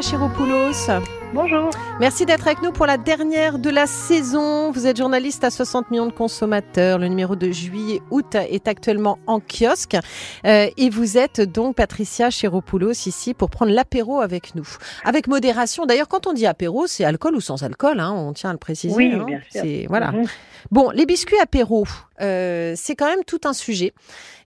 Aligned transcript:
Patricia 0.00 0.16
Chiropoulos. 0.16 0.88
Bonjour. 1.32 1.70
Merci 2.00 2.26
d'être 2.26 2.48
avec 2.48 2.60
nous 2.60 2.72
pour 2.72 2.86
la 2.86 2.96
dernière 2.96 3.60
de 3.60 3.70
la 3.70 3.86
saison. 3.86 4.72
Vous 4.72 4.88
êtes 4.88 4.96
journaliste 4.96 5.44
à 5.44 5.50
60 5.50 5.88
millions 5.92 6.06
de 6.06 6.12
consommateurs. 6.12 6.98
Le 6.98 7.06
numéro 7.06 7.36
de 7.36 7.52
juillet-août 7.52 8.34
est 8.34 8.66
actuellement 8.66 9.18
en 9.28 9.38
kiosque. 9.38 9.96
Euh, 10.44 10.66
et 10.76 10.90
vous 10.90 11.18
êtes 11.18 11.40
donc 11.40 11.76
Patricia 11.76 12.30
Chiropoulos 12.30 13.06
ici 13.06 13.32
pour 13.32 13.48
prendre 13.48 13.70
l'apéro 13.70 14.20
avec 14.20 14.56
nous. 14.56 14.66
Avec 15.04 15.28
modération. 15.28 15.86
D'ailleurs, 15.86 16.08
quand 16.08 16.26
on 16.26 16.32
dit 16.32 16.46
apéro, 16.46 16.88
c'est 16.88 17.04
alcool 17.04 17.36
ou 17.36 17.40
sans 17.40 17.62
alcool. 17.62 18.00
Hein, 18.00 18.12
on 18.12 18.32
tient 18.32 18.50
à 18.50 18.52
le 18.52 18.58
préciser. 18.58 18.96
Oui, 18.96 19.12
hein. 19.12 19.24
bien 19.24 19.40
sûr. 19.52 19.86
Voilà. 19.88 20.10
Mhm. 20.10 20.26
Bon, 20.70 20.90
les 20.90 21.06
biscuits 21.06 21.38
apéro, 21.40 21.86
euh, 22.20 22.74
c'est 22.76 22.96
quand 22.96 23.06
même 23.06 23.24
tout 23.24 23.40
un 23.44 23.52
sujet. 23.52 23.92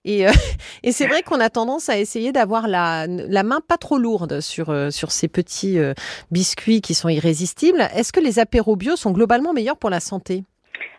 Et, 0.05 0.27
euh, 0.27 0.31
et 0.83 0.91
c'est 0.91 1.07
vrai 1.07 1.23
qu'on 1.23 1.39
a 1.39 1.49
tendance 1.49 1.89
à 1.89 1.97
essayer 1.97 2.31
d'avoir 2.31 2.67
la, 2.67 3.07
la 3.07 3.43
main 3.43 3.59
pas 3.67 3.77
trop 3.77 3.97
lourde 3.97 4.39
sur, 4.39 4.73
sur 4.91 5.11
ces 5.11 5.27
petits 5.27 5.77
euh, 5.79 5.93
qui 6.81 6.93
sont 6.93 7.09
irrésistibles. 7.09 7.81
Est-ce 7.95 8.11
que 8.11 8.19
les 8.19 8.39
apéros 8.39 8.75
bio 8.75 8.95
sont 8.95 9.11
globalement 9.11 9.53
meilleurs 9.53 9.77
pour 9.77 9.89
la 9.89 9.99
santé? 9.99 10.43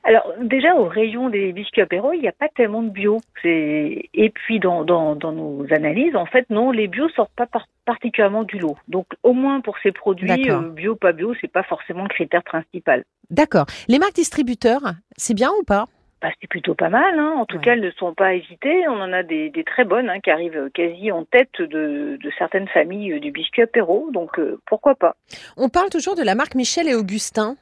Alors 0.04 0.32
déjà 0.40 0.76
au 0.76 0.84
rayon 0.84 1.30
des 1.30 1.52
biscuits 1.52 1.80
apéro, 1.80 2.12
il 2.12 2.20
n'y 2.20 2.28
a 2.28 2.32
pas 2.32 2.46
tellement 2.54 2.82
de 2.82 2.90
bio. 2.90 3.20
Et 3.44 4.32
puis 4.32 4.60
dans, 4.60 4.84
dans, 4.84 5.16
dans 5.16 5.32
nos 5.32 5.66
analyses, 5.72 6.14
en 6.14 6.26
fait 6.26 6.48
non, 6.48 6.70
les 6.70 6.86
bio 6.86 7.08
sortent 7.08 7.34
pas 7.34 7.46
par- 7.46 7.66
particulièrement 7.84 8.44
du 8.44 8.58
lot. 8.60 8.76
Donc 8.86 9.06
au 9.24 9.32
moins 9.32 9.60
pour 9.60 9.76
ces 9.82 9.90
produits 9.90 10.48
euh, 10.48 10.60
bio 10.70 10.94
pas 10.94 11.12
bio, 11.12 11.34
c'est 11.40 11.50
pas 11.50 11.64
forcément 11.64 12.04
le 12.04 12.08
critère 12.08 12.44
principal. 12.44 13.02
D'accord. 13.30 13.66
Les 13.88 13.98
marques 13.98 14.14
distributeurs, 14.14 14.92
c'est 15.16 15.34
bien 15.34 15.50
ou 15.60 15.64
pas? 15.64 15.86
Bah, 16.26 16.32
c'est 16.40 16.48
plutôt 16.48 16.74
pas 16.74 16.88
mal. 16.88 17.20
Hein. 17.20 17.34
En 17.38 17.46
tout 17.46 17.56
Ouais. 17.58 17.62
cas, 17.62 17.72
elles 17.74 17.80
ne 17.82 17.90
sont 17.92 18.12
pas 18.12 18.34
hésitées. 18.34 18.88
On 18.88 19.00
en 19.00 19.12
a 19.12 19.22
des, 19.22 19.48
des 19.50 19.62
très 19.62 19.84
bonnes 19.84 20.10
hein, 20.10 20.18
qui 20.18 20.30
arrivent 20.30 20.70
quasi 20.74 21.12
en 21.12 21.24
tête 21.24 21.60
de, 21.60 22.18
de 22.20 22.30
certaines 22.36 22.66
familles 22.66 23.12
euh, 23.12 23.20
du 23.20 23.30
biscuit 23.30 23.62
apéro. 23.62 24.10
Donc 24.12 24.36
euh, 24.40 24.60
pourquoi 24.66 24.96
pas 24.96 25.14
On 25.56 25.68
parle 25.68 25.88
toujours 25.88 26.16
de 26.16 26.22
la 26.24 26.34
marque 26.34 26.56
Michel 26.56 26.88
et 26.88 26.96
Augustin. 26.96 27.56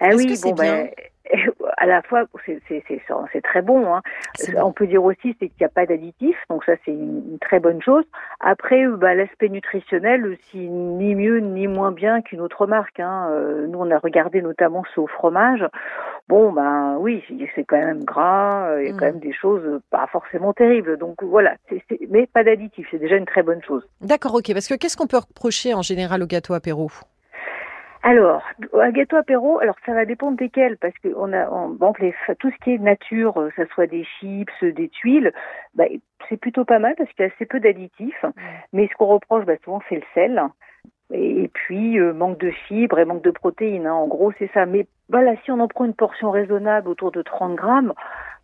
Ah 0.00 0.08
oui, 0.16 0.26
que 0.26 0.34
c'est 0.34 0.52
bon 0.52 0.88
à 1.78 1.86
la 1.86 2.02
fois 2.02 2.24
c'est 2.44 2.60
c'est 2.68 2.84
c'est 2.86 3.00
c'est 3.32 3.40
très 3.42 3.62
bon. 3.62 3.94
Hein. 3.94 4.02
C'est 4.34 4.60
On 4.60 4.72
peut 4.72 4.86
dire 4.86 5.02
aussi 5.02 5.36
c'est 5.40 5.48
qu'il 5.48 5.56
n'y 5.60 5.66
a 5.66 5.70
pas 5.70 5.86
d'additifs, 5.86 6.36
donc 6.50 6.64
ça 6.64 6.72
c'est 6.84 6.90
une, 6.92 7.38
très 7.40 7.60
bonne 7.60 7.80
chose. 7.82 8.04
Après, 8.40 8.84
euh, 8.84 8.96
bah, 8.96 9.14
l'aspect 9.14 9.48
nutritionnel, 9.48 10.24
euh, 10.24 10.36
si 10.50 10.58
ni 10.58 11.14
mieux 11.14 11.38
ni 11.38 11.66
moins 11.66 11.92
bien 11.92 12.20
qu'une 12.22 12.40
autre 12.40 12.66
marque. 12.66 13.00
Hein. 13.00 13.28
Euh, 13.30 13.66
nous, 13.66 13.78
on 13.78 13.90
a 13.90 13.98
regardé 13.98 14.42
notamment 14.42 14.84
ce 14.94 15.00
fromage. 15.06 15.64
Bon, 16.28 16.52
ben 16.52 16.96
oui, 17.00 17.22
c'est 17.54 17.64
quand 17.64 17.78
même 17.78 18.04
gras. 18.04 18.68
euh, 18.68 18.82
Il 18.82 18.86
y 18.88 18.90
a 18.90 18.94
Mm. 18.94 18.96
quand 18.98 19.06
même 19.06 19.18
des 19.20 19.32
choses 19.32 19.62
euh, 19.64 19.80
pas 19.90 20.06
forcément 20.08 20.52
terribles. 20.52 20.96
Donc 20.98 21.22
voilà, 21.22 21.54
c'est 21.68 21.82
c'est- 21.88 22.00
mais 22.10 22.26
pas 22.26 22.44
d'additifs, 22.44 22.86
c'est 22.90 22.98
déjà 22.98 23.16
une 23.16 23.26
très 23.26 23.42
bonne 23.42 23.62
chose. 23.62 23.86
D'accord, 24.00 24.34
ok. 24.34 24.52
Parce 24.52 24.68
que 24.68 24.74
qu'est-ce 24.74 24.96
qu'on 24.96 25.06
peut 25.06 25.18
reprocher 25.18 25.74
en 25.74 25.82
général 25.82 26.22
au 26.22 26.26
gâteau 26.26 26.54
apéro? 26.54 26.90
Alors, 28.06 28.42
un 28.74 28.90
gâteau 28.90 29.16
apéro, 29.16 29.60
alors 29.60 29.76
ça 29.86 29.94
va 29.94 30.04
dépendre 30.04 30.36
desquels, 30.36 30.76
parce 30.76 30.92
que 30.98 31.08
on 31.16 31.32
a, 31.32 31.48
on, 31.50 31.70
bon, 31.70 31.94
les, 32.00 32.14
tout 32.38 32.50
ce 32.50 32.56
qui 32.62 32.74
est 32.74 32.78
nature, 32.78 33.40
euh, 33.40 33.50
ça 33.56 33.64
soit 33.68 33.86
des 33.86 34.04
chips, 34.04 34.62
des 34.62 34.90
tuiles, 34.90 35.32
bah, 35.74 35.84
c'est 36.28 36.36
plutôt 36.36 36.66
pas 36.66 36.78
mal 36.78 36.94
parce 36.98 37.10
qu'il 37.12 37.24
y 37.24 37.28
a 37.28 37.32
assez 37.34 37.46
peu 37.46 37.60
d'additifs. 37.60 38.26
Mais 38.74 38.88
ce 38.88 38.94
qu'on 38.96 39.06
reproche, 39.06 39.46
bah, 39.46 39.54
souvent, 39.64 39.80
c'est 39.88 39.94
le 39.96 40.02
sel. 40.12 40.42
Et, 41.14 41.48
puis, 41.54 41.98
euh, 41.98 42.12
manque 42.12 42.36
de 42.38 42.50
fibres 42.50 42.98
et 42.98 43.06
manque 43.06 43.22
de 43.22 43.30
protéines. 43.30 43.86
hein. 43.86 43.94
En 43.94 44.06
gros, 44.06 44.32
c'est 44.38 44.50
ça. 44.52 44.66
Mais 44.66 44.86
voilà, 45.08 45.34
si 45.44 45.50
on 45.50 45.60
en 45.60 45.68
prend 45.68 45.86
une 45.86 45.94
portion 45.94 46.30
raisonnable 46.30 46.88
autour 46.90 47.10
de 47.10 47.22
30 47.22 47.54
grammes, 47.54 47.94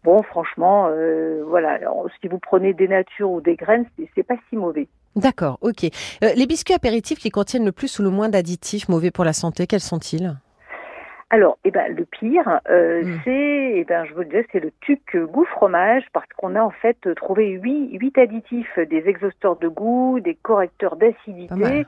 bon, 0.04 0.22
franchement, 0.22 0.86
euh, 0.88 1.42
voilà, 1.46 1.72
Alors, 1.72 2.08
si 2.22 2.28
vous 2.28 2.38
prenez 2.38 2.72
des 2.72 2.88
natures 2.88 3.30
ou 3.30 3.42
des 3.42 3.56
graines, 3.56 3.84
c'est 4.14 4.22
pas 4.26 4.36
si 4.48 4.56
mauvais. 4.56 4.88
D'accord, 5.16 5.58
ok. 5.60 5.84
Euh, 6.22 6.28
les 6.36 6.46
biscuits 6.46 6.74
apéritifs 6.74 7.18
qui 7.18 7.30
contiennent 7.30 7.64
le 7.64 7.72
plus 7.72 7.98
ou 7.98 8.02
le 8.02 8.10
moins 8.10 8.28
d'additifs 8.28 8.88
mauvais 8.88 9.10
pour 9.10 9.24
la 9.24 9.32
santé, 9.32 9.66
quels 9.66 9.80
sont-ils? 9.80 10.36
Alors, 11.32 11.58
eh 11.64 11.70
ben, 11.70 11.94
le 11.94 12.04
pire, 12.04 12.60
euh, 12.68 13.02
Mm. 13.04 13.20
c'est, 13.24 13.72
eh 13.76 13.84
ben, 13.84 14.04
je 14.04 14.14
vous 14.14 14.20
le 14.20 14.26
disais, 14.26 14.46
c'est 14.50 14.58
le 14.60 14.72
tuc 14.80 15.16
goût 15.16 15.44
fromage 15.44 16.02
parce 16.12 16.26
qu'on 16.36 16.56
a 16.56 16.62
en 16.62 16.70
fait 16.70 16.96
trouvé 17.14 17.50
huit, 17.50 17.96
huit 17.98 18.18
additifs, 18.18 18.78
des 18.78 19.08
exhausteurs 19.08 19.56
de 19.56 19.68
goût, 19.68 20.18
des 20.20 20.34
correcteurs 20.34 20.96
d'acidité. 20.96 21.84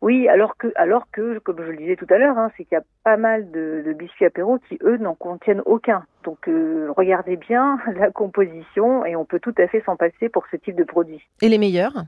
Oui, 0.00 0.28
alors 0.28 0.56
que, 0.56 0.68
alors 0.76 1.06
que, 1.10 1.38
comme 1.40 1.56
je 1.58 1.72
le 1.72 1.76
disais 1.76 1.96
tout 1.96 2.06
à 2.08 2.18
l'heure, 2.18 2.38
hein, 2.38 2.50
c'est 2.56 2.64
qu'il 2.64 2.76
y 2.76 2.80
a 2.80 2.84
pas 3.02 3.16
mal 3.16 3.50
de, 3.50 3.82
de 3.84 3.92
biscuits 3.92 4.26
apéro 4.26 4.58
qui 4.68 4.78
eux 4.84 4.96
n'en 4.96 5.14
contiennent 5.16 5.62
aucun. 5.66 6.04
Donc, 6.22 6.46
euh, 6.46 6.88
regardez 6.96 7.36
bien 7.36 7.80
la 7.96 8.10
composition 8.10 9.04
et 9.04 9.16
on 9.16 9.24
peut 9.24 9.40
tout 9.40 9.54
à 9.58 9.66
fait 9.66 9.82
s'en 9.84 9.96
passer 9.96 10.28
pour 10.28 10.44
ce 10.52 10.56
type 10.56 10.76
de 10.76 10.84
produit. 10.84 11.20
Et 11.42 11.48
les 11.48 11.58
meilleurs? 11.58 12.04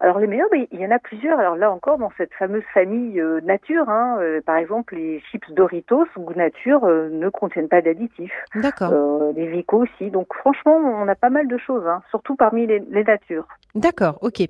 Alors 0.00 0.18
les 0.18 0.26
meilleurs, 0.26 0.48
ben, 0.50 0.66
il 0.72 0.80
y 0.80 0.86
en 0.86 0.90
a 0.90 0.98
plusieurs. 0.98 1.38
Alors 1.38 1.56
là 1.56 1.70
encore, 1.70 1.98
dans 1.98 2.10
cette 2.18 2.32
fameuse 2.38 2.62
famille 2.72 3.20
euh, 3.20 3.40
nature, 3.42 3.88
hein, 3.88 4.16
euh, 4.20 4.40
par 4.44 4.56
exemple, 4.56 4.96
les 4.96 5.22
chips 5.30 5.50
Doritos 5.52 6.04
goût 6.18 6.34
nature 6.34 6.84
euh, 6.84 7.08
ne 7.10 7.28
contiennent 7.28 7.68
pas 7.68 7.80
d'additifs. 7.80 8.32
D'accord. 8.56 8.92
Les 9.36 9.46
Vico 9.46 9.84
aussi. 9.84 10.10
Donc 10.10 10.26
franchement, 10.34 10.76
on 10.76 11.06
a 11.08 11.14
pas 11.14 11.30
mal 11.30 11.46
de 11.48 11.58
choses, 11.58 11.84
hein, 11.86 12.02
surtout 12.10 12.34
parmi 12.36 12.66
les, 12.66 12.82
les 12.90 13.04
natures. 13.04 13.46
D'accord, 13.74 14.18
ok. 14.20 14.44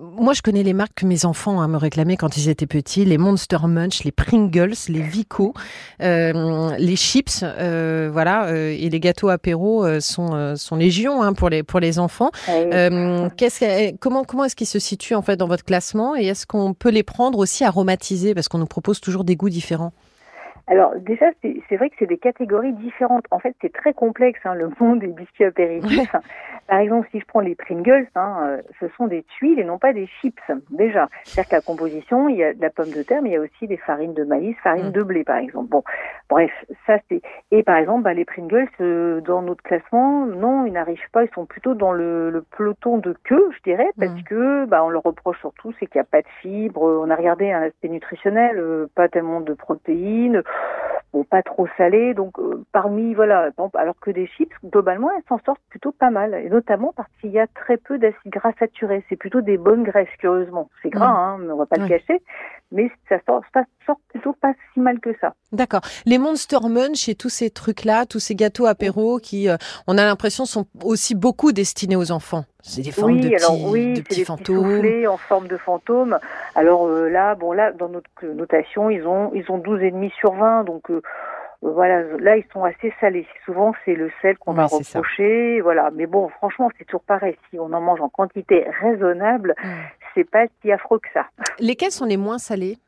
Moi, 0.00 0.32
je 0.32 0.42
connais 0.42 0.62
les 0.62 0.74
marques 0.74 0.94
que 1.00 1.06
mes 1.06 1.24
enfants 1.24 1.60
hein, 1.60 1.66
me 1.66 1.76
réclamaient 1.76 2.16
quand 2.16 2.36
ils 2.36 2.48
étaient 2.48 2.66
petits 2.68 3.04
les 3.04 3.18
Monster 3.18 3.58
Munch, 3.66 4.04
les 4.04 4.12
Pringles, 4.12 4.74
les 4.88 5.00
Vico, 5.02 5.54
les 5.98 6.96
chips, 6.96 7.44
voilà, 8.12 8.52
et 8.54 8.88
les 8.88 9.00
gâteaux 9.00 9.28
apéro 9.28 9.84
sont 10.00 10.56
sont 10.56 10.76
légion 10.76 11.32
pour 11.34 11.48
les 11.48 11.62
pour 11.62 11.80
les 11.80 11.98
enfants. 11.98 12.30
Qu'est-ce 12.46 13.60
que- 13.60 13.96
comment 13.98 14.22
comment 14.24 14.44
est-ce 14.44 14.56
qu'ils 14.56 14.66
se 14.66 14.78
situent 14.80 15.14
en 15.14 15.22
fait 15.22 15.36
dans 15.36 15.46
votre 15.46 15.64
classement 15.64 16.16
et 16.16 16.26
est-ce 16.26 16.46
qu'on 16.46 16.74
peut 16.74 16.90
les 16.90 17.02
prendre 17.02 17.38
aussi 17.38 17.64
aromatisés 17.64 18.34
parce 18.34 18.48
qu'on 18.48 18.58
nous 18.58 18.66
propose 18.66 19.00
toujours 19.00 19.24
des 19.24 19.36
goûts 19.36 19.50
différents. 19.50 19.92
Alors 20.70 20.94
déjà, 20.96 21.26
c'est 21.42 21.76
vrai 21.76 21.90
que 21.90 21.96
c'est 21.98 22.06
des 22.06 22.18
catégories 22.18 22.72
différentes. 22.72 23.24
En 23.30 23.38
fait, 23.40 23.54
c'est 23.60 23.72
très 23.72 23.92
complexe 23.92 24.40
hein, 24.44 24.54
le 24.54 24.70
monde 24.80 25.00
des 25.00 25.08
biscuits 25.08 25.44
apéritifs. 25.44 26.14
Par 26.68 26.78
exemple, 26.78 27.08
si 27.10 27.18
je 27.20 27.24
prends 27.26 27.40
les 27.40 27.56
Pringles, 27.56 28.06
hein, 28.14 28.36
euh, 28.42 28.62
ce 28.78 28.86
sont 28.96 29.08
des 29.08 29.24
tuiles 29.24 29.58
et 29.58 29.64
non 29.64 29.78
pas 29.78 29.92
des 29.92 30.06
chips. 30.06 30.38
Déjà, 30.70 31.08
c'est-à-dire 31.24 31.48
que 31.50 31.56
la 31.56 31.60
composition, 31.62 32.28
il 32.28 32.36
y 32.36 32.44
a 32.44 32.54
de 32.54 32.60
la 32.62 32.70
pomme 32.70 32.90
de 32.92 33.02
terre, 33.02 33.20
mais 33.22 33.30
il 33.30 33.32
y 33.32 33.36
a 33.36 33.40
aussi 33.40 33.66
des 33.66 33.76
farines 33.78 34.14
de 34.14 34.22
maïs, 34.24 34.56
farine 34.62 34.88
Mm. 34.88 34.92
de 34.92 35.02
blé, 35.02 35.24
par 35.24 35.38
exemple. 35.38 35.68
Bon, 35.68 35.82
bref, 36.28 36.52
ça 36.86 36.98
c'est. 37.08 37.20
Et 37.50 37.62
par 37.64 37.76
exemple, 37.76 38.02
bah, 38.04 38.14
les 38.14 38.24
Pringles, 38.24 38.68
euh, 38.80 39.20
dans 39.22 39.42
notre 39.42 39.62
classement, 39.64 40.26
non, 40.26 40.64
ils 40.66 40.72
n'arrivent 40.72 41.10
pas. 41.12 41.24
Ils 41.24 41.30
sont 41.34 41.46
plutôt 41.46 41.74
dans 41.74 41.92
le, 41.92 42.30
le 42.30 42.42
peloton 42.56 42.98
de 42.98 43.14
queue, 43.24 43.50
je 43.56 43.62
dirais, 43.68 43.90
parce 43.98 44.12
Mm. 44.12 44.22
que 44.24 44.64
bah, 44.66 44.84
on 44.84 44.88
leur 44.88 45.02
reproche 45.02 45.40
surtout, 45.40 45.72
c'est 45.80 45.86
qu'il 45.86 45.98
n'y 45.98 46.02
a 46.02 46.04
pas 46.04 46.22
de 46.22 46.28
fibres. 46.40 46.82
On 46.82 47.10
a 47.10 47.16
regardé 47.16 47.50
un 47.50 47.62
aspect 47.62 47.88
nutritionnel, 47.88 48.56
euh, 48.58 48.86
pas 48.94 49.08
tellement 49.08 49.40
de 49.40 49.52
protéines 49.54 50.42
bon, 51.12 51.24
pas 51.24 51.42
trop 51.42 51.66
salé. 51.76 52.14
Donc, 52.14 52.38
euh, 52.38 52.64
parmi, 52.72 53.14
voilà, 53.14 53.50
alors 53.74 53.98
que 54.00 54.10
des 54.10 54.26
chips, 54.26 54.52
globalement, 54.64 55.10
elles 55.10 55.22
s'en 55.28 55.38
sortent 55.44 55.62
plutôt 55.68 55.92
pas 55.92 56.10
mal. 56.10 56.34
Et 56.34 56.48
notamment 56.50 56.92
parce 56.96 57.10
qu'il 57.20 57.30
y 57.30 57.38
a 57.40 57.46
très 57.46 57.76
peu 57.76 57.98
d'acides 57.98 58.30
gras 58.32 58.52
saturés. 58.58 59.04
C'est 59.08 59.16
plutôt 59.16 59.40
des 59.40 59.58
bonnes 59.58 59.82
graisses, 59.84 60.08
curieusement. 60.18 60.70
C'est 60.82 60.90
gras, 60.90 61.08
Mhm. 61.10 61.16
hein, 61.16 61.38
mais 61.40 61.52
on 61.52 61.56
va 61.56 61.66
pas 61.66 61.76
le 61.76 61.88
cacher. 61.88 62.22
Mais 62.72 62.90
ça 63.08 63.18
sort, 63.26 63.42
ça 63.52 63.64
sort 63.86 63.98
plutôt 64.10 64.32
pas 64.34 64.52
si 64.72 64.80
mal 64.80 65.00
que 65.00 65.14
ça. 65.20 65.34
D'accord. 65.52 65.80
Les 66.06 66.18
Monster 66.18 66.58
Munch 66.68 67.08
et 67.08 67.14
tous 67.14 67.28
ces 67.28 67.50
trucs-là, 67.50 68.06
tous 68.06 68.20
ces 68.20 68.34
gâteaux 68.36 68.66
apéro 68.66 69.18
qui, 69.18 69.48
euh, 69.48 69.56
on 69.88 69.98
a 69.98 70.04
l'impression, 70.04 70.44
sont 70.44 70.66
aussi 70.84 71.14
beaucoup 71.14 71.50
destinés 71.52 71.96
aux 71.96 72.12
enfants. 72.12 72.44
C'est 72.62 72.82
des 72.82 72.92
formes 72.92 73.12
oui, 73.14 73.20
de 73.20 73.28
petits, 73.30 73.44
alors 73.44 73.64
oui, 73.70 73.92
de 73.94 74.00
petits 74.02 74.20
des 74.20 74.24
fantômes. 74.24 74.80
petits 74.80 75.06
en 75.06 75.16
forme 75.16 75.48
de 75.48 75.56
fantôme. 75.56 76.18
Alors 76.54 76.86
euh, 76.86 77.08
là, 77.08 77.34
bon 77.34 77.52
là, 77.52 77.72
dans 77.72 77.88
notre 77.88 78.08
notation, 78.26 78.90
ils 78.90 79.06
ont 79.06 79.32
ils 79.34 79.50
ont 79.50 79.58
12 79.58 79.82
et 79.82 79.90
demi 79.90 80.12
sur 80.20 80.32
20, 80.34 80.64
donc 80.64 80.90
euh, 80.90 81.02
voilà, 81.62 82.02
là 82.18 82.36
ils 82.36 82.44
sont 82.52 82.62
assez 82.64 82.92
salés. 83.00 83.26
Souvent 83.44 83.72
c'est 83.84 83.94
le 83.94 84.10
sel 84.22 84.38
qu'on 84.38 84.52
va 84.52 84.68
ça. 84.68 84.76
reprocher, 84.76 85.60
voilà. 85.62 85.90
Mais 85.94 86.06
bon, 86.06 86.28
franchement, 86.28 86.68
c'est 86.78 86.84
toujours 86.84 87.02
pareil. 87.02 87.36
Si 87.50 87.58
on 87.58 87.72
en 87.72 87.80
mange 87.80 88.00
en 88.00 88.08
quantité 88.08 88.66
raisonnable, 88.82 89.54
Mm. 89.64 89.68
c'est 90.14 90.30
pas 90.30 90.44
si 90.62 90.70
affreux 90.70 90.98
que 91.00 91.08
ça. 91.12 91.26
Lesquels 91.58 91.90
sont 91.92 92.04
les 92.06 92.16
moins 92.16 92.38
salés? 92.38 92.78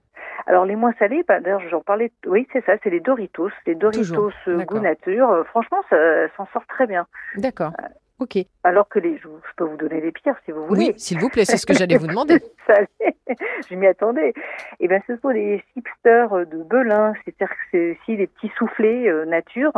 Alors 0.46 0.64
les 0.64 0.76
moins 0.76 0.92
salés, 0.98 1.24
bah, 1.26 1.40
d'ailleurs 1.40 1.62
j'en 1.70 1.80
parlais, 1.80 2.12
oui 2.26 2.46
c'est 2.52 2.64
ça, 2.64 2.74
c'est 2.82 2.90
les 2.90 3.00
Doritos, 3.00 3.50
les 3.66 3.74
Doritos 3.74 4.30
euh, 4.48 4.64
goût 4.64 4.80
nature. 4.80 5.30
Euh, 5.30 5.44
franchement, 5.44 5.82
ça 5.90 5.96
s'en 6.36 6.46
sort 6.52 6.66
très 6.66 6.86
bien. 6.86 7.06
D'accord. 7.36 7.72
Ok. 8.18 8.38
Alors 8.62 8.88
que 8.88 9.00
les, 9.00 9.16
je, 9.18 9.22
je 9.22 9.54
peux 9.56 9.64
vous 9.64 9.76
donner 9.76 10.00
les 10.00 10.12
pires 10.12 10.36
si 10.44 10.52
vous 10.52 10.64
voulez. 10.66 10.92
Oui, 10.92 10.94
s'il 10.96 11.18
vous 11.18 11.28
plaît, 11.28 11.44
c'est 11.44 11.56
ce 11.56 11.66
que 11.66 11.74
j'allais 11.74 11.96
vous 11.96 12.06
demander. 12.08 12.38
je 13.68 13.74
m'y 13.74 13.86
attendais. 13.86 14.32
Et 14.78 14.86
ben, 14.86 15.02
ce 15.08 15.16
sont 15.16 15.30
des 15.30 15.62
chipsters 15.74 16.46
de 16.46 16.62
Belin, 16.62 17.14
c'est-à-dire 17.24 17.48
que 17.48 17.62
c'est 17.72 17.90
aussi 17.92 18.16
des 18.16 18.28
petits 18.28 18.52
soufflets 18.56 19.08
euh, 19.08 19.24
nature. 19.24 19.72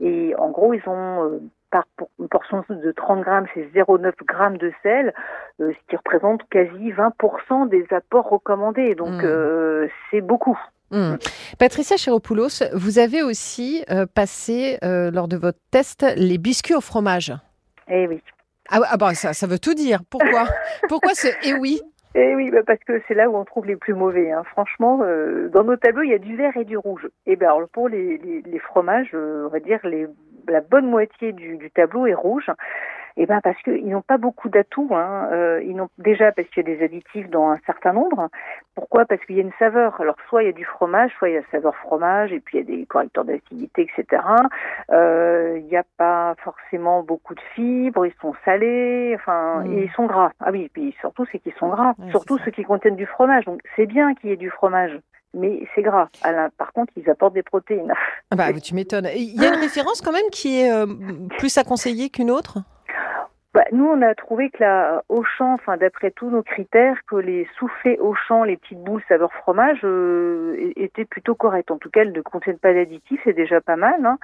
Et 0.00 0.34
en 0.36 0.50
gros, 0.50 0.74
ils 0.74 0.82
ont 0.86 1.24
euh, 1.24 1.40
par 1.82 2.06
portion 2.30 2.64
de 2.70 2.92
30 2.92 3.20
grammes, 3.22 3.46
c'est 3.54 3.68
0,9 3.74 4.12
grammes 4.26 4.56
de 4.56 4.72
sel, 4.82 5.12
euh, 5.60 5.72
ce 5.72 5.90
qui 5.90 5.96
représente 5.96 6.40
quasi 6.48 6.92
20% 6.92 7.68
des 7.68 7.84
apports 7.90 8.28
recommandés. 8.28 8.94
Donc, 8.94 9.22
Mm. 9.22 9.24
euh, 9.24 9.88
c'est 10.10 10.20
beaucoup. 10.20 10.58
Hmm. 10.90 11.16
Patricia 11.58 11.96
Chiropoulos, 11.96 12.62
vous 12.72 12.98
avez 13.00 13.22
aussi 13.22 13.84
euh, 13.90 14.06
passé 14.06 14.78
lors 14.82 15.26
de 15.28 15.36
votre 15.36 15.58
test 15.72 16.06
les 16.16 16.38
biscuits 16.38 16.74
au 16.76 16.80
fromage. 16.80 17.32
Eh 17.88 18.06
oui. 18.06 18.22
Ah, 18.70 18.80
ah 18.90 18.96
bah 18.96 19.14
ça, 19.14 19.32
ça 19.32 19.46
veut 19.46 19.58
tout 19.58 19.74
dire. 19.74 20.00
Pourquoi? 20.08 20.44
Pourquoi 20.88 21.14
ce 21.14 21.28
eh 21.44 21.54
oui 21.54 21.80
Et 22.14 22.34
oui, 22.36 22.50
bah, 22.50 22.60
parce 22.66 22.80
que 22.86 23.02
c'est 23.06 23.14
là 23.14 23.28
où 23.28 23.36
on 23.36 23.44
trouve 23.44 23.66
les 23.66 23.76
plus 23.76 23.94
mauvais. 23.94 24.30
Hein. 24.32 24.42
Franchement, 24.52 25.00
euh, 25.02 25.48
dans 25.48 25.64
nos 25.64 25.76
tableaux, 25.76 26.02
il 26.02 26.10
y 26.10 26.14
a 26.14 26.18
du 26.18 26.36
vert 26.36 26.56
et 26.56 26.64
du 26.64 26.76
rouge. 26.76 27.08
Et 27.26 27.36
ben 27.36 27.46
alors 27.48 27.68
pour 27.68 27.88
les, 27.88 28.18
les, 28.18 28.42
les 28.42 28.58
fromages, 28.60 29.10
euh, 29.14 29.46
on 29.46 29.50
va 29.50 29.60
dire 29.60 29.80
les, 29.84 30.06
la 30.48 30.60
bonne 30.60 30.86
moitié 30.88 31.32
du, 31.32 31.56
du 31.56 31.70
tableau 31.70 32.06
est 32.06 32.14
rouge. 32.14 32.50
Eh 33.18 33.24
ben 33.24 33.40
parce 33.42 33.56
qu'ils 33.62 33.88
n'ont 33.88 34.02
pas 34.02 34.18
beaucoup 34.18 34.50
d'atouts. 34.50 34.90
Hein. 34.92 35.28
Euh, 35.32 35.62
ils 35.64 35.74
n'ont 35.74 35.88
déjà 35.96 36.32
parce 36.32 36.46
qu'il 36.48 36.68
y 36.68 36.70
a 36.70 36.76
des 36.76 36.84
additifs 36.84 37.30
dans 37.30 37.48
un 37.48 37.58
certain 37.64 37.94
nombre. 37.94 38.28
Pourquoi? 38.74 39.06
Parce 39.06 39.24
qu'il 39.24 39.36
y 39.36 39.38
a 39.38 39.42
une 39.42 39.54
saveur. 39.58 39.98
Alors 40.02 40.16
soit 40.28 40.42
il 40.42 40.46
y 40.46 40.48
a 40.50 40.52
du 40.52 40.66
fromage, 40.66 41.10
soit 41.18 41.30
il 41.30 41.36
y 41.36 41.38
a 41.38 41.42
saveur 41.50 41.74
fromage, 41.76 42.30
et 42.34 42.40
puis 42.40 42.58
il 42.58 42.68
y 42.68 42.74
a 42.74 42.76
des 42.76 42.84
correcteurs 42.84 43.24
d'acidité, 43.24 43.88
etc. 43.90 44.22
Euh, 44.90 45.54
il 45.58 45.64
n'y 45.64 45.78
a 45.78 45.84
pas 45.96 46.34
forcément 46.44 47.02
beaucoup 47.02 47.34
de 47.34 47.40
fibres. 47.54 48.04
Ils 48.04 48.14
sont 48.20 48.34
salés, 48.44 49.12
enfin, 49.14 49.62
Mm. 49.64 49.72
et 49.72 49.82
ils 49.84 49.90
sont 49.92 50.04
gras. 50.04 50.32
Ah 50.40 50.50
oui, 50.52 50.64
et 50.64 50.68
puis 50.68 50.94
surtout 51.00 51.24
c'est 51.32 51.38
qu'ils 51.38 51.54
sont 51.54 51.68
gras. 51.68 51.94
Ouais, 51.98 52.10
surtout 52.10 52.36
ceux 52.38 52.50
qui 52.50 52.64
contiennent 52.64 52.96
du 52.96 53.06
fromage. 53.06 53.46
Donc 53.46 53.60
c'est 53.76 53.86
bien 53.86 54.14
qu'il 54.14 54.28
y 54.28 54.32
ait 54.34 54.36
du 54.36 54.50
fromage. 54.50 54.92
Mais 55.36 55.60
c'est 55.74 55.82
gras. 55.82 56.08
Par 56.56 56.72
contre, 56.72 56.92
ils 56.96 57.08
apportent 57.10 57.34
des 57.34 57.42
protéines. 57.42 57.92
Ah 58.30 58.36
bah, 58.36 58.52
tu 58.54 58.74
m'étonnes. 58.74 59.08
Il 59.14 59.40
y 59.40 59.44
a 59.44 59.48
une 59.48 59.60
référence 59.60 60.00
quand 60.00 60.12
même 60.12 60.30
qui 60.32 60.60
est 60.60 60.72
euh, 60.72 60.86
plus 61.38 61.56
à 61.58 61.64
conseiller 61.64 62.08
qu'une 62.08 62.30
autre? 62.30 62.58
Bah, 63.56 63.64
nous, 63.72 63.86
on 63.86 64.02
a 64.02 64.14
trouvé 64.14 64.50
que 64.50 64.58
la 64.60 65.02
Auchan, 65.08 65.54
enfin 65.54 65.78
d'après 65.78 66.10
tous 66.10 66.28
nos 66.28 66.42
critères, 66.42 66.98
que 67.10 67.16
les 67.16 67.48
soufflés 67.58 67.96
Auchan, 67.98 68.44
les 68.44 68.58
petites 68.58 68.82
boules 68.84 69.00
saveur 69.08 69.32
fromage, 69.32 69.78
euh, 69.82 70.72
étaient 70.76 71.06
plutôt 71.06 71.34
correctes. 71.34 71.70
En 71.70 71.78
tout 71.78 71.88
cas, 71.88 72.02
elles 72.02 72.12
ne 72.12 72.20
contiennent 72.20 72.58
pas 72.58 72.74
d'additifs, 72.74 73.18
c'est 73.24 73.32
déjà 73.32 73.62
pas 73.62 73.76
mal. 73.76 74.04
Hein. 74.04 74.18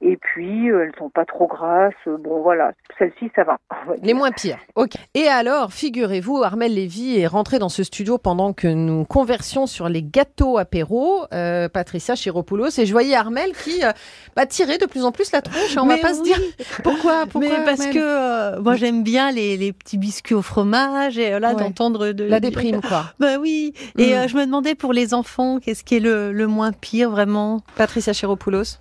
Et 0.00 0.16
puis, 0.16 0.70
euh, 0.70 0.84
elles 0.84 0.92
sont 0.96 1.10
pas 1.10 1.24
trop 1.24 1.48
grasses. 1.48 1.92
Bon, 2.06 2.40
voilà, 2.40 2.70
celle-ci, 3.00 3.32
ça 3.34 3.42
va. 3.42 3.58
on 3.84 3.90
va. 3.90 3.96
Les 4.00 4.14
moins 4.14 4.30
pires. 4.30 4.58
Ok. 4.76 4.92
Et 5.14 5.26
alors, 5.26 5.72
figurez-vous, 5.72 6.44
Armel 6.44 6.72
Lévy 6.72 7.18
est 7.20 7.26
rentré 7.26 7.58
dans 7.58 7.68
ce 7.68 7.82
studio 7.82 8.16
pendant 8.16 8.52
que 8.52 8.68
nous 8.68 9.04
conversions 9.04 9.66
sur 9.66 9.88
les 9.88 10.04
gâteaux 10.04 10.56
apéro, 10.56 11.24
euh, 11.34 11.68
Patricia 11.68 12.14
Chiropoulos, 12.14 12.78
et 12.78 12.86
je 12.86 12.92
voyais 12.92 13.16
Armel 13.16 13.54
qui 13.54 13.84
euh, 13.84 13.90
bah, 14.36 14.46
tirait 14.46 14.78
de 14.78 14.86
plus 14.86 15.04
en 15.04 15.10
plus 15.10 15.32
la 15.32 15.42
tronche. 15.42 15.76
On 15.76 15.86
va 15.86 15.96
Mais 15.96 16.00
pas 16.00 16.14
se 16.14 16.22
dire 16.22 16.38
pourquoi. 16.84 17.24
pourquoi 17.28 17.40
Mais 17.58 17.64
parce 17.64 17.80
Armel? 17.80 17.94
que 17.94 17.98
euh, 17.98 18.60
moi 18.68 18.76
j'aime 18.76 19.02
bien 19.02 19.30
les, 19.32 19.56
les 19.56 19.72
petits 19.72 19.98
biscuits 19.98 20.34
au 20.34 20.42
fromage 20.42 21.18
et 21.18 21.32
euh, 21.34 21.38
là 21.40 21.54
Ouais. 21.54 21.60
d'entendre 21.60 22.12
de 22.12 22.24
la 22.24 22.40
déprime 22.40 22.80
quoi. 22.80 23.04
Bah 23.20 23.38
oui. 23.40 23.72
Et 23.98 24.10
Mm. 24.10 24.12
euh, 24.14 24.28
je 24.28 24.36
me 24.36 24.44
demandais 24.46 24.74
pour 24.74 24.92
les 24.92 25.14
enfants 25.14 25.58
qu'est-ce 25.60 25.82
qui 25.84 25.96
est 25.96 26.00
le, 26.00 26.32
le 26.32 26.46
moins 26.46 26.72
pire 26.72 27.10
vraiment? 27.10 27.62
Patricia 27.76 28.12
Chiropoulos. 28.12 28.78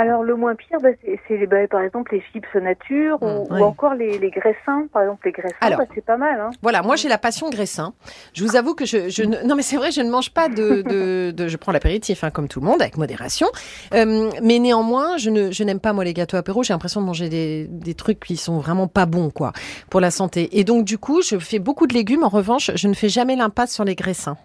Alors, 0.00 0.22
le 0.22 0.36
moins 0.36 0.54
pire, 0.54 0.78
bah, 0.80 0.90
c'est, 1.26 1.46
bah, 1.48 1.66
par 1.68 1.80
exemple 1.80 2.14
les 2.14 2.22
chips 2.32 2.54
nature 2.54 3.18
ou, 3.20 3.26
Mmh, 3.26 3.38
ou 3.40 3.46
oui. 3.50 3.62
encore 3.62 3.94
les, 3.94 4.18
les 4.18 4.30
graissins. 4.30 4.86
Par 4.92 5.02
exemple, 5.02 5.26
les 5.26 5.32
graissins, 5.32 5.56
bah, 5.60 5.84
c'est 5.92 6.04
pas 6.04 6.16
mal. 6.16 6.40
Hein. 6.40 6.50
Voilà, 6.62 6.82
moi 6.82 6.94
j'ai 6.94 7.08
la 7.08 7.18
passion 7.18 7.50
graissin. 7.50 7.94
Je 8.32 8.44
vous 8.44 8.54
avoue 8.54 8.74
que 8.74 8.86
je, 8.86 9.08
je 9.08 9.24
ne... 9.24 9.42
non 9.44 9.56
mais 9.56 9.62
c'est 9.62 9.76
vrai, 9.76 9.90
je 9.90 10.00
ne 10.00 10.08
mange 10.10 10.30
pas 10.30 10.48
de, 10.48 10.82
de, 10.82 11.32
de- 11.32 11.48
je 11.48 11.56
prends 11.56 11.72
l'apéritif 11.72 12.22
hein, 12.22 12.30
comme 12.30 12.46
tout 12.46 12.60
le 12.60 12.66
monde 12.66 12.80
avec 12.80 12.96
modération, 12.96 13.48
Euh, 13.92 14.30
mais 14.42 14.58
néanmoins 14.60 15.16
je 15.16 15.30
ne, 15.30 15.50
je 15.50 15.64
n'aime 15.64 15.80
pas 15.80 15.92
moi 15.92 16.04
les 16.04 16.14
gâteaux 16.14 16.36
apéro. 16.36 16.62
J'ai 16.62 16.72
l'impression 16.74 17.00
de 17.00 17.06
manger 17.06 17.28
des, 17.28 17.66
des 17.68 17.94
trucs 17.94 18.20
qui 18.20 18.36
sont 18.36 18.58
vraiment 18.58 18.86
pas 18.86 19.06
bons 19.06 19.30
quoi 19.30 19.52
pour 19.90 20.00
la 20.00 20.10
santé. 20.12 20.58
Et 20.60 20.64
donc 20.64 20.84
du 20.84 20.98
coup 20.98 21.22
je 21.22 21.38
fais 21.38 21.58
beaucoup 21.58 21.86
de 21.88 21.94
légumes. 21.94 22.22
En 22.22 22.28
revanche, 22.28 22.70
je 22.74 22.86
ne 22.88 22.94
fais 22.94 23.08
jamais 23.08 23.34
l'impasse 23.34 23.72
sur 23.74 23.84
les 23.84 23.96
graissins. 23.96 24.36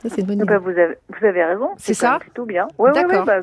Ça 0.00 0.08
c'est 0.08 0.20
une 0.20 0.26
bonne 0.28 0.36
idée. 0.38 0.44
Bah, 0.46 0.58
vous, 0.58 0.70
avez, 0.70 0.96
vous 1.08 1.26
avez 1.26 1.44
raison. 1.44 1.70
C'est 1.76 1.94
ça 1.94 2.18
plutôt 2.20 2.44
bien. 2.44 2.68
Ouais, 2.78 2.90
ouais, 2.90 2.98
ouais, 2.98 3.08
D'accord. 3.08 3.26
bah, 3.26 3.40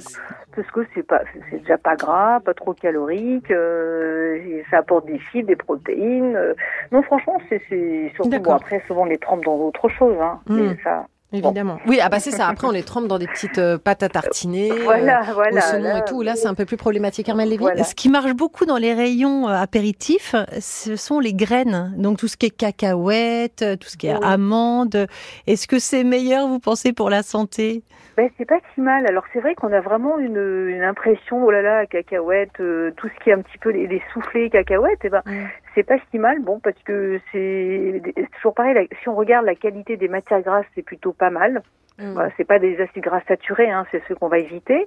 parce 0.56 0.72
que 0.72 0.86
c'est 0.94 1.04
pas, 1.04 1.22
c'est 1.52 1.60
déjà 1.60 1.78
pas 1.78 1.96
gras, 1.96 2.40
pas 2.40 2.54
trop 2.54 2.74
calorique, 2.74 3.52
euh, 3.52 4.62
ça 4.72 4.78
apporte 4.78 5.06
des 5.06 5.20
fibres, 5.20 5.48
des 5.50 5.58
protéines. 5.58 6.36
euh. 6.36 6.54
non, 6.92 7.02
franchement, 7.04 7.38
c'est, 7.50 7.62
c'est 7.70 8.12
surtout 8.16 8.40
bon. 8.40 8.54
Après, 8.54 8.82
souvent 8.88 9.02
on 9.02 9.06
les 9.06 9.18
trempe 9.18 9.44
dans 9.44 9.56
autre 9.56 9.90
chose, 9.90 10.16
hein. 10.22 10.40
Mm. 10.48 10.56
Mais 10.56 10.78
ça, 10.84 11.08
Évidemment. 11.40 11.80
Oui, 11.88 12.00
ah 12.02 12.10
bah 12.10 12.20
c'est 12.20 12.32
ça. 12.32 12.48
Après 12.48 12.68
on 12.68 12.72
les 12.72 12.84
trempe 12.84 13.08
dans 13.08 13.20
des 13.20 13.28
petites 13.28 13.58
euh, 13.58 13.78
pâtes 13.78 14.04
à 14.04 14.10
tartiner, 14.10 14.72
euh, 14.72 14.84
voilà, 14.84 15.22
voilà. 15.34 15.58
au 15.58 15.62
saumon 15.62 15.84
là, 15.84 15.98
et 16.00 16.04
tout. 16.06 16.22
Là 16.22 16.36
c'est 16.36 16.48
un 16.48 16.54
peu 16.54 16.66
plus 16.66 16.78
problématique. 16.78 17.30
Armel 17.30 17.50
Lévy. 17.50 17.62
Voilà. 17.62 17.84
Ce 17.84 17.96
qui 17.96 18.10
marche 18.10 18.34
beaucoup 18.34 18.66
dans 18.66 18.78
les 18.78 18.94
rayons 18.94 19.48
euh, 19.48 19.54
apéritifs, 19.54 20.36
ce 20.60 20.96
sont 20.96 21.20
les 21.20 21.34
graines. 21.34 21.94
Donc 21.98 22.18
tout 22.18 22.28
ce 22.28 22.38
qui 22.38 22.48
est 22.48 22.56
cacahuètes, 22.58 23.64
tout 23.80 23.88
ce 23.88 23.98
qui 23.98 24.08
est 24.08 24.14
Oui. 24.14 24.20
amandes. 24.24 25.08
Est-ce 25.48 25.68
que 25.68 25.80
c'est 25.80 26.04
meilleur, 26.04 26.48
vous 26.48 26.60
pensez, 26.60 26.94
pour 26.94 27.10
la 27.10 27.24
santé? 27.24 27.84
Ben, 28.18 28.30
c'est 28.38 28.46
pas 28.46 28.60
si 28.74 28.80
mal. 28.82 29.06
Alors 29.08 29.24
c'est 29.34 29.40
vrai 29.42 29.56
qu'on 29.56 29.74
a 29.74 29.82
vraiment 29.82 30.18
une, 30.20 30.68
une 30.70 30.84
impression, 30.84 31.44
oh 31.44 31.52
là 31.52 31.62
là, 31.62 31.86
cacahuètes, 31.86 32.60
euh, 32.62 32.92
tout 32.96 33.10
ce 33.10 33.24
qui 33.24 33.30
est 33.30 33.34
un 33.34 33.42
petit 33.42 33.58
peu 33.58 33.72
les, 33.72 33.88
les 33.88 34.02
soufflés 34.14 34.50
cacahuètes, 34.50 35.04
et 35.04 35.10
ben 35.10 35.22
Mm. 35.26 35.48
C'est 35.76 35.84
pas 35.84 35.98
si 36.10 36.18
mal. 36.18 36.40
Bon, 36.42 36.60
parce 36.60 36.82
que 36.84 37.20
c'est 37.32 38.02
toujours 38.38 38.54
pareil. 38.56 38.74
la- 38.74 38.98
si 39.02 39.10
on 39.10 39.16
regarde 39.16 39.46
la 39.46 39.56
qualité 39.56 39.98
des 39.98 40.08
matières 40.08 40.42
grasses, 40.42 40.66
c'est 40.74 40.82
plutôt 40.82 41.14
pas 41.14 41.30
mal. 41.30 41.62
Mm. 41.98 42.12
Voilà, 42.14 42.30
c'est 42.36 42.44
pas 42.44 42.60
des 42.60 42.78
acides 42.82 43.04
gras 43.04 43.22
saturés, 43.28 43.70
hein, 43.72 43.86
c'est 43.92 44.02
ceux 44.08 44.16
qu'on 44.16 44.28
va 44.28 44.40
éviter. 44.40 44.86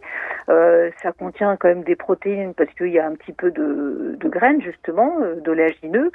Euh, 0.51 0.91
ça 1.03 1.13
contient 1.13 1.57
quand 1.57 1.69
même 1.69 1.83
des 1.83 1.97
protéines 1.97 2.53
parce 2.55 2.69
qu'il 2.75 2.89
y 2.91 2.99
a 2.99 3.07
un 3.07 3.15
petit 3.15 3.33
peu 3.33 3.51
de, 3.51 4.17
de 4.21 4.29
graines 4.29 4.61
justement, 4.61 5.17
euh, 5.23 5.37
d'oléagineux. 5.37 6.11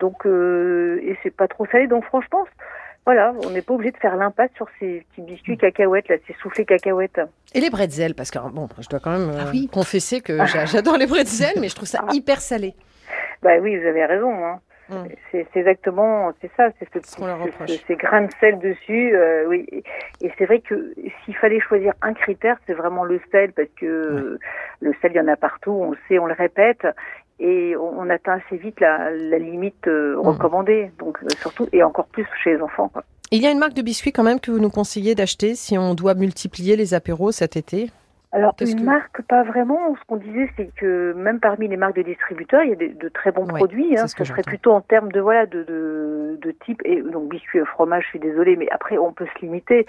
Donc 0.00 0.24
euh, 0.26 1.00
et 1.02 1.18
c'est 1.22 1.34
pas 1.36 1.48
trop 1.48 1.66
salé. 1.66 1.86
Donc 1.86 2.04
franchement, 2.04 2.44
voilà, 3.04 3.34
on 3.44 3.50
n'est 3.50 3.60
pas 3.62 3.74
obligé 3.74 3.90
de 3.92 3.98
faire 3.98 4.16
l'impasse 4.16 4.50
sur 4.56 4.66
ces 4.80 5.04
petits 5.10 5.22
biscuits 5.22 5.58
cacahuètes 5.58 6.08
là, 6.08 6.16
ces 6.26 6.32
soufflés 6.40 6.64
cacahuètes. 6.64 7.20
Et 7.54 7.60
les 7.60 7.68
bretzels, 7.68 8.14
parce 8.14 8.30
que 8.30 8.38
bon, 8.38 8.68
je 8.80 8.88
dois 8.88 9.00
quand 9.00 9.12
même 9.18 9.28
euh, 9.28 9.40
Ah 9.46 9.50
oui. 9.52 9.68
confesser 9.70 10.22
que 10.22 10.36
j'a- 10.46 10.64
j'adore 10.64 10.96
les 10.96 11.06
bretzels, 11.06 11.60
mais 11.60 11.68
je 11.68 11.74
trouve 11.74 11.88
ça 11.88 12.00
Ah. 12.08 12.12
hyper 12.14 12.40
salé. 12.40 12.74
Bah 13.42 13.58
oui, 13.60 13.76
vous 13.76 13.86
avez 13.86 14.04
raison. 14.04 14.32
Hein. 14.44 14.60
Mm. 14.90 15.04
C'est 15.30 15.46
exactement, 15.54 16.32
c'est 16.40 16.50
ça, 16.56 16.68
c'est 16.78 16.88
ce, 16.94 16.98
Ce 17.06 17.66
ce- 17.66 17.78
ces 17.86 17.96
grains 17.96 18.22
de 18.22 18.30
sel 18.40 18.58
dessus. 18.58 19.14
euh, 19.14 19.44
oui, 19.46 19.66
et, 20.22 20.32
c'est 20.38 20.46
vrai 20.46 20.60
que 20.60 20.94
s'il 21.24 21.36
fallait 21.36 21.60
choisir 21.60 21.92
un 22.00 22.14
critère, 22.14 22.56
c'est 22.66 22.72
vraiment 22.72 23.04
le 23.04 23.20
sel 23.30 23.52
parce 23.52 23.68
que 23.78 24.38
le 24.80 24.92
sel, 25.02 25.12
il 25.12 25.16
y 25.16 25.20
en 25.20 25.28
a 25.28 25.36
partout. 25.36 25.72
On 25.72 25.90
le 25.90 25.98
sait, 26.08 26.18
on 26.18 26.26
le 26.26 26.32
répète. 26.34 26.86
Et 27.40 27.76
on, 27.76 28.00
on 28.00 28.10
atteint 28.10 28.40
assez 28.44 28.56
vite 28.56 28.80
la, 28.80 29.10
la 29.10 29.38
limite 29.38 29.86
euh, 29.86 30.16
Mm. 30.16 30.20
recommandée, 30.20 30.90
donc 30.98 31.18
euh, 31.22 31.26
surtout 31.38 31.68
et 31.72 31.82
encore 31.84 32.06
plus 32.06 32.26
chez 32.42 32.54
les 32.56 32.62
enfants. 32.62 32.88
Quoi. 32.88 33.04
Il 33.30 33.42
y 33.42 33.46
a 33.46 33.50
une 33.50 33.58
marque 33.58 33.74
de 33.74 33.82
biscuits 33.82 34.10
quand 34.12 34.24
même 34.24 34.40
que 34.40 34.50
vous 34.50 34.58
nous 34.58 34.70
conseillez 34.70 35.14
d'acheter 35.14 35.54
si 35.54 35.76
on 35.78 35.94
doit 35.94 36.14
multiplier 36.14 36.74
les 36.76 36.94
apéros 36.94 37.30
cet 37.30 37.56
été? 37.56 37.90
Alors 38.30 38.54
une 38.60 38.74
que- 38.76 38.82
marque, 38.82 39.22
pas 39.22 39.42
vraiment. 39.42 39.94
Ce 39.96 40.04
qu'on 40.06 40.16
disait, 40.16 40.50
c'est 40.56 40.70
que 40.76 41.14
même 41.14 41.40
parmi 41.40 41.66
les 41.66 41.78
marques 41.78 41.96
de 41.96 42.02
distributeurs, 42.02 42.62
il 42.62 42.70
y 42.70 42.72
a 42.72 42.76
de 42.76 43.08
très 43.08 43.32
bons 43.32 43.46
Ouais, 43.46 43.54
produits. 43.54 43.98
Hein, 43.98 44.06
ce 44.06 44.14
que 44.14 44.24
serait 44.24 44.42
plutôt 44.42 44.72
en 44.72 44.82
termes 44.82 45.10
de 45.12 45.20
voilà 45.20 45.46
de, 45.46 45.62
de, 45.62 46.38
de 46.42 46.50
type 46.66 46.82
et 46.84 47.00
donc 47.00 47.30
biscuits 47.30 47.60
fromage. 47.64 48.04
Je 48.04 48.08
suis 48.10 48.18
désolée, 48.18 48.56
mais 48.56 48.68
après 48.70 48.98
on 48.98 49.12
peut 49.12 49.26
se 49.34 49.40
limiter. 49.44 49.86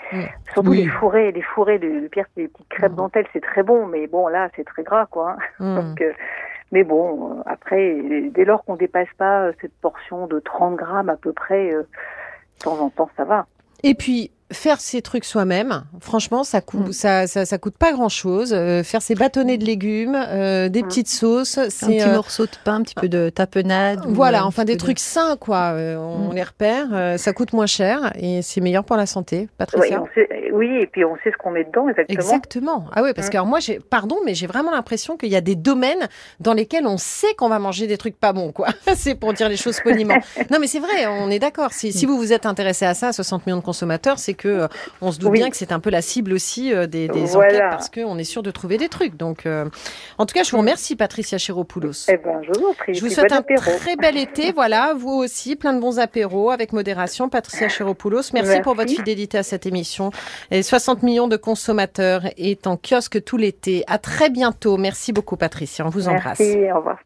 Surtout 0.53 0.69
Oui. 0.71 0.83
les 0.83 0.87
fourrés, 0.87 1.31
les 1.33 1.41
fourrés, 1.41 1.79
le, 1.79 2.09
c'est 2.13 2.25
les 2.37 2.47
petites 2.47 2.69
crêpes 2.69 2.95
dentelles, 2.95 3.27
c'est 3.33 3.41
très 3.43 3.63
bon, 3.63 3.85
mais 3.87 4.07
bon 4.07 4.27
là 4.29 4.49
c'est 4.55 4.63
très 4.65 4.83
gras 4.83 5.05
quoi. 5.07 5.35
hein. 5.59 5.73
Mm. 5.73 5.75
Donc, 5.81 6.01
euh, 6.01 6.13
mais 6.71 6.83
bon, 6.85 7.39
euh, 7.39 7.41
après 7.45 7.97
dès 8.33 8.45
lors 8.45 8.63
qu'on 8.63 8.75
dépasse 8.77 9.09
pas 9.17 9.47
euh, 9.47 9.51
cette 9.59 9.73
portion 9.81 10.27
de 10.27 10.39
30 10.39 10.75
grammes 10.77 11.09
à 11.09 11.17
peu 11.17 11.33
près, 11.33 11.73
euh, 11.73 11.81
de 11.81 12.63
temps 12.63 12.79
en 12.79 12.89
temps 12.89 13.09
ça 13.17 13.25
va. 13.25 13.47
Et 13.83 13.95
puis 13.95 14.31
faire 14.51 14.81
ces 14.81 15.01
trucs 15.01 15.25
soi-même, 15.25 15.83
franchement, 15.99 16.43
ça 16.43 16.61
coûte, 16.61 16.87
Mm. 16.89 16.91
ça, 16.91 17.27
ça, 17.27 17.45
ça 17.45 17.57
coûte 17.57 17.75
pas 17.77 17.91
grand-chose. 17.91 18.53
Euh, 18.53 18.83
faire 18.83 19.01
ses 19.01 19.15
bâtonnets 19.15 19.57
de 19.57 19.65
légumes, 19.65 20.15
euh, 20.17 20.69
des 20.69 20.81
Mm. 20.81 20.87
petites 20.87 21.07
sauces, 21.09 21.57
Un 21.57 21.69
c'est 21.69 21.85
petit 21.97 22.01
euh, 22.01 22.15
morceau 22.15 22.45
de 22.45 22.51
pain, 22.63 22.75
un 22.75 22.81
petit 22.83 22.95
peu 22.95 23.07
de 23.09 23.29
tapenade. 23.29 24.01
voilà, 24.07 24.45
enfin 24.45 24.65
des 24.65 24.73
de- 24.75 24.79
trucs 24.79 24.99
sains 24.99 25.37
quoi. 25.39 25.73
Euh, 25.73 25.97
on 25.97 26.29
Mm. 26.31 26.35
les 26.35 26.43
repère, 26.43 26.85
euh, 26.93 27.17
ça 27.17 27.33
coûte 27.33 27.53
moins 27.53 27.67
cher 27.67 28.11
et 28.15 28.41
c'est 28.41 28.61
meilleur 28.61 28.83
pour 28.83 28.95
la 28.97 29.05
santé. 29.05 29.49
Patricia. 29.57 30.01
on 30.01 30.07
sait- 30.15 30.27
oui, 30.53 30.67
et 30.81 30.87
puis 30.87 31.05
on 31.05 31.15
sait 31.23 31.31
ce 31.31 31.37
qu'on 31.37 31.51
met 31.51 31.63
dedans 31.63 31.87
exactement. 31.89 32.19
Exactement. 32.19 32.85
Ah 32.93 33.03
oui, 33.03 33.11
parce 33.15 33.29
que 33.29 33.35
alors 33.37 33.45
moi, 33.47 33.59
j'ai, 33.59 33.79
pardon, 33.79 34.17
mais 34.25 34.33
j'ai 34.33 34.47
vraiment 34.47 34.71
l'impression 34.71 35.15
qu'il 35.15 35.29
y 35.29 35.35
a 35.35 35.41
des 35.41 35.55
domaines 35.55 36.07
dans 36.39 36.53
lesquels 36.53 36.87
on 36.87 36.97
sait 36.97 37.33
qu'on 37.37 37.49
va 37.49 37.59
manger 37.59 37.85
des 37.87 37.97
trucs 37.97 38.19
pas 38.19 38.33
bons, 38.33 38.51
quoi. 38.51 38.67
c'est 38.95 39.15
pour 39.15 39.33
dire 39.33 39.47
les 39.47 39.57
choses 39.57 39.79
poliment. 39.79 40.15
non, 40.51 40.57
mais 40.59 40.67
c'est 40.67 40.79
vrai, 40.79 41.05
on 41.07 41.29
est 41.29 41.39
d'accord. 41.39 41.71
Si, 41.71 41.93
si 41.93 42.05
vous 42.05 42.17
vous 42.17 42.33
êtes 42.33 42.45
intéressé 42.45 42.85
à 42.85 42.93
ça, 42.95 43.13
60 43.13 43.45
millions 43.45 43.57
de 43.59 43.63
consommateurs, 43.63 44.17
c'est 44.19 44.33
que 44.39 44.47
euh, 44.47 44.67
on 45.01 45.11
se 45.11 45.19
doute 45.19 45.29
Oui. 45.31 45.37
bien 45.39 45.49
que 45.51 45.55
c'est 45.57 45.71
un 45.71 45.79
peu 45.79 45.91
la 45.91 46.01
cible 46.01 46.33
aussi 46.33 46.73
euh, 46.73 46.87
des, 46.87 47.07
des 47.07 47.25
Voilà. 47.25 47.47
enquêtes 47.47 47.69
parce 47.69 47.89
qu'on 47.89 48.17
est 48.17 48.23
sûr 48.23 48.41
de 48.41 48.49
trouver 48.49 48.77
des 48.77 48.89
trucs. 48.89 49.15
Donc, 49.17 49.45
euh, 49.45 49.65
en 50.17 50.25
tout 50.25 50.33
cas, 50.33 50.43
je 50.43 50.49
vous 50.51 50.57
remercie, 50.57 50.95
Patricia 50.95 51.37
Chiropoulos. 51.37 52.07
Eh 52.07 52.17
ben, 52.17 52.41
je 52.41 52.59
vous 52.59 52.73
prie. 52.73 52.93
Je 52.95 53.01
vous 53.01 53.09
souhaite 53.09 53.29
bon 53.29 53.35
un 53.35 53.39
apéro. 53.39 53.71
très 53.77 53.95
bel 53.97 54.17
été, 54.17 54.51
voilà, 54.55 54.93
vous 54.97 55.11
aussi, 55.11 55.55
plein 55.55 55.73
de 55.73 55.79
bons 55.79 55.99
apéros 55.99 56.49
avec 56.49 56.73
modération. 56.73 57.29
Patricia 57.29 57.67
Chiropoulos, 57.67 58.31
merci, 58.33 58.47
Merci. 58.49 58.61
pour 58.61 58.75
votre 58.75 58.91
fidélité 58.91 59.37
à 59.37 59.43
cette 59.43 59.65
émission. 59.65 60.11
Et 60.51 60.63
60 60.63 61.03
millions 61.03 61.27
de 61.27 61.37
consommateurs 61.37 62.23
est 62.37 62.65
en 62.65 62.77
kiosque 62.77 63.23
tout 63.23 63.37
l'été. 63.37 63.83
À 63.87 63.97
très 63.97 64.29
bientôt. 64.29 64.77
Merci 64.77 65.11
beaucoup, 65.13 65.35
Patricia. 65.35 65.85
On 65.85 65.89
vous 65.89 66.07
embrasse. 66.07 66.39
Merci, 66.39 66.71
au 66.71 66.77
revoir. 66.77 66.99